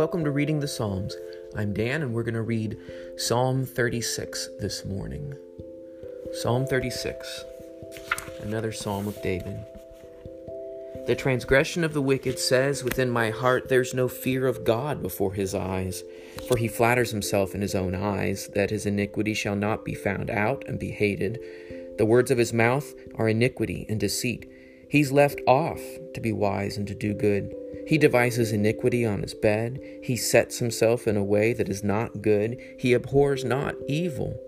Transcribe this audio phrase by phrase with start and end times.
[0.00, 1.14] Welcome to Reading the Psalms.
[1.54, 2.78] I'm Dan, and we're going to read
[3.18, 5.34] Psalm 36 this morning.
[6.32, 7.44] Psalm 36,
[8.40, 9.62] another psalm of David.
[11.06, 15.34] The transgression of the wicked says within my heart, There's no fear of God before
[15.34, 16.02] his eyes.
[16.48, 20.30] For he flatters himself in his own eyes that his iniquity shall not be found
[20.30, 21.38] out and be hated.
[21.98, 24.50] The words of his mouth are iniquity and deceit.
[24.90, 25.80] He's left off
[26.14, 27.54] to be wise and to do good.
[27.86, 29.80] He devises iniquity on his bed.
[30.02, 32.60] He sets himself in a way that is not good.
[32.78, 34.38] He abhors not evil.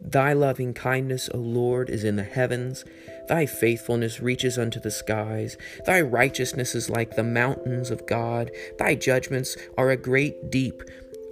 [0.00, 2.84] Thy loving kindness, O Lord, is in the heavens.
[3.28, 5.56] Thy faithfulness reaches unto the skies.
[5.84, 8.52] Thy righteousness is like the mountains of God.
[8.78, 10.82] Thy judgments are a great deep.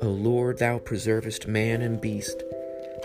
[0.02, 2.42] O Lord, thou preservest man and beast.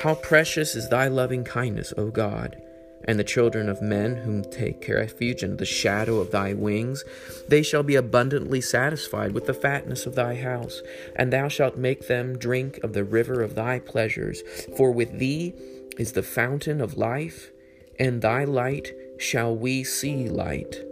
[0.01, 2.59] How precious is thy loving kindness, O God!
[3.05, 7.03] And the children of men whom take refuge in the shadow of thy wings,
[7.47, 10.81] they shall be abundantly satisfied with the fatness of thy house,
[11.15, 14.41] and thou shalt make them drink of the river of thy pleasures.
[14.75, 15.53] For with thee
[15.97, 17.51] is the fountain of life,
[17.99, 20.83] and thy light shall we see light.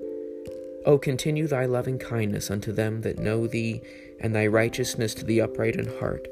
[0.85, 3.81] O continue thy loving kindness unto them that know thee,
[4.19, 6.27] and thy righteousness to the upright in heart.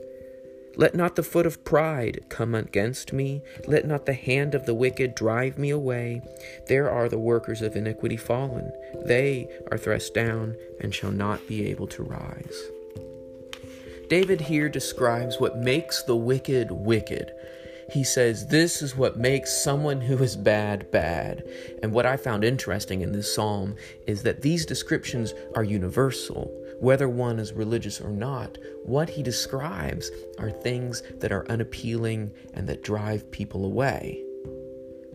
[0.77, 3.41] Let not the foot of pride come against me.
[3.67, 6.21] Let not the hand of the wicked drive me away.
[6.67, 8.71] There are the workers of iniquity fallen.
[9.05, 12.71] They are thrust down and shall not be able to rise.
[14.09, 17.31] David here describes what makes the wicked wicked.
[17.91, 21.43] He says, This is what makes someone who is bad bad.
[21.81, 23.75] And what I found interesting in this psalm
[24.07, 26.51] is that these descriptions are universal.
[26.79, 32.67] Whether one is religious or not, what he describes are things that are unappealing and
[32.67, 34.21] that drive people away.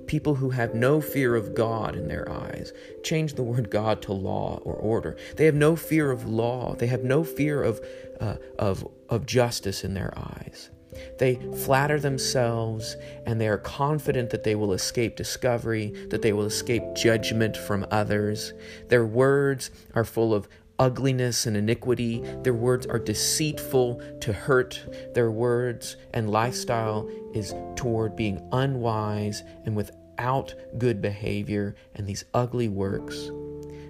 [0.07, 2.73] People who have no fear of God in their eyes.
[3.05, 5.17] Change the word God to law or order.
[5.37, 6.75] They have no fear of law.
[6.75, 7.81] They have no fear of,
[8.21, 10.71] uh, of, of justice in their eyes.
[11.19, 12.97] They flatter themselves
[13.27, 17.87] and they are confident that they will escape discovery, that they will escape judgment from
[17.91, 18.53] others.
[18.89, 20.49] Their words are full of
[20.81, 22.25] ugliness and iniquity.
[22.43, 24.83] Their words are deceitful to hurt.
[25.15, 32.69] Their words and lifestyle is toward being unwise and without good behavior and these ugly
[32.69, 33.31] works.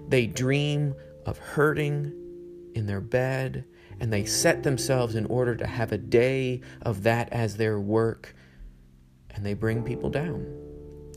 [0.09, 0.93] They dream
[1.25, 2.13] of hurting
[2.75, 3.63] in their bed
[4.01, 8.35] and they set themselves in order to have a day of that as their work
[9.29, 10.45] and they bring people down.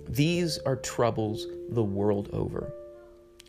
[0.08, 2.72] These are troubles the world over.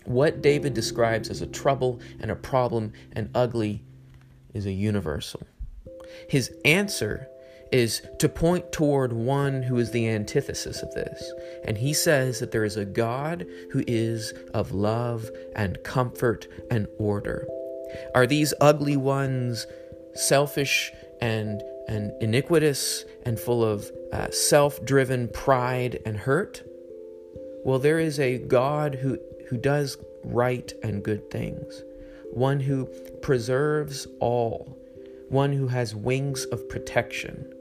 [0.06, 3.84] What David describes as a trouble and a problem and ugly
[4.54, 5.42] is a universal.
[6.30, 7.28] His answer
[7.72, 11.34] is to point toward one who is the antithesis of this.
[11.66, 16.88] And he says that there is a God who is of love and comfort and
[17.00, 17.48] order.
[18.14, 19.66] Are these ugly ones
[20.14, 20.92] selfish
[21.22, 26.64] and, and iniquitous and full of uh, self driven pride and hurt?
[27.66, 29.18] Well, there is a God who
[29.48, 31.84] who does right and good things,
[32.32, 32.86] one who
[33.22, 34.78] preserves all,
[35.30, 37.52] one who has wings of protection,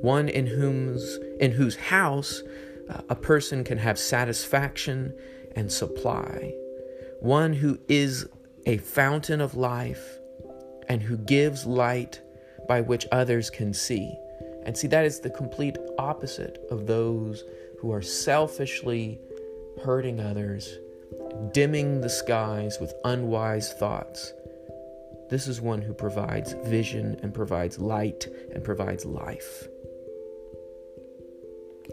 [0.00, 2.42] one in whom's in whose house
[2.88, 5.14] uh, a person can have satisfaction
[5.56, 6.52] and supply,
[7.20, 8.26] one who is
[8.66, 10.18] a fountain of life
[10.88, 12.20] and who gives light
[12.68, 14.14] by which others can see.
[14.64, 17.44] And see, that is the complete opposite of those
[17.80, 19.18] who are selfishly
[19.82, 20.78] hurting others
[21.52, 24.32] dimming the skies with unwise thoughts.
[25.30, 29.68] This is one who provides vision and provides light and provides life.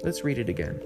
[0.04, 0.82] Let's read it again.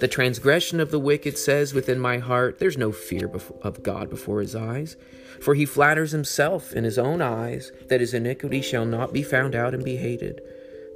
[0.00, 3.30] The transgression of the wicked says within my heart, There's no fear
[3.62, 4.96] of God before his eyes.
[5.40, 9.54] For he flatters himself in his own eyes that his iniquity shall not be found
[9.54, 10.40] out and be hated.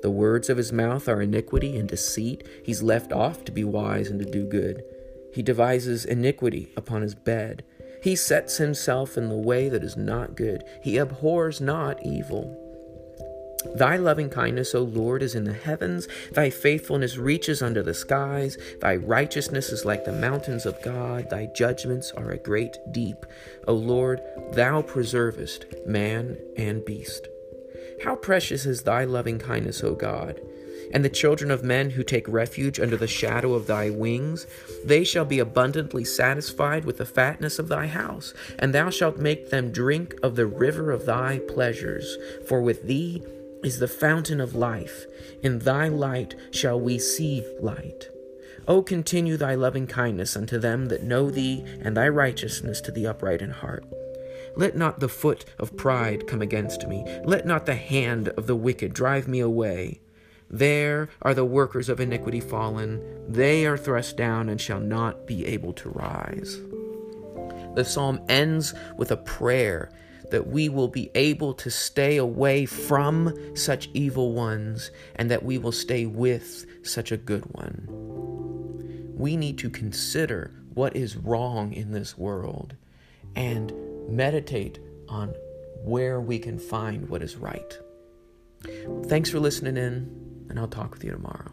[0.03, 2.47] The words of his mouth are iniquity and deceit.
[2.65, 4.83] He's left off to be wise and to do good.
[5.33, 7.65] He devises iniquity upon his bed.
[8.03, 10.65] He sets himself in the way that is not good.
[10.83, 12.59] He abhors not evil.
[13.77, 16.09] Thy loving kindness, O Lord, is in the heavens.
[16.33, 18.59] Thy faithfulness reaches under the skies.
[18.81, 21.31] Thy righteousness is like the mountains of God.
[21.31, 23.25] Thy judgments are a great deep.
[23.69, 24.21] O Lord,
[24.53, 27.29] thou preservest man and beast.
[28.05, 30.41] How precious is thy loving kindness, O God!
[30.93, 34.47] And the children of men who take refuge under the shadow of thy wings,
[34.85, 39.51] they shall be abundantly satisfied with the fatness of thy house, and thou shalt make
[39.51, 42.17] them drink of the river of thy pleasures.
[42.47, 43.23] For with thee
[43.63, 45.07] is the fountain of life.
[45.43, 48.09] In thy light shall we see light.
[48.69, 53.07] O continue thy loving kindness unto them that know thee, and thy righteousness to the
[53.07, 53.85] upright in heart.
[54.55, 57.05] Let not the foot of pride come against me.
[57.25, 60.01] Let not the hand of the wicked drive me away.
[60.53, 63.03] There are the workers of iniquity fallen.
[63.27, 66.61] They are thrust down and shall not be able to rise.
[67.75, 69.91] The psalm ends with a prayer
[70.31, 75.57] that we will be able to stay away from such evil ones and that we
[75.57, 77.87] will stay with such a good one.
[79.17, 82.77] We need to consider what is wrong in this world
[83.37, 83.73] and
[84.09, 84.79] meditate
[85.09, 85.35] on
[85.83, 87.79] where we can find what is right.
[89.07, 90.22] Thanks for listening in,
[90.53, 91.51] and I'll talk with you tomorrow.